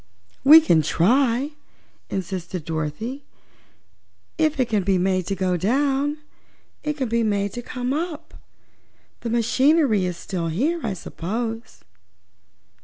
"We 0.43 0.61
can 0.61 0.81
try," 0.81 1.51
insisted 2.09 2.65
Dorothy. 2.65 3.23
"If 4.39 4.59
it 4.59 4.67
can 4.67 4.81
be 4.81 4.97
made 4.97 5.27
to 5.27 5.35
go 5.35 5.57
down, 5.57 6.17
it 6.83 6.97
can 6.97 7.07
be 7.07 7.21
made 7.21 7.53
to 7.53 7.61
come 7.61 7.93
up. 7.93 8.33
The 9.19 9.29
machinery 9.29 10.05
is 10.05 10.17
still 10.17 10.47
here, 10.47 10.79
I 10.83 10.93
suppose. 10.93 11.83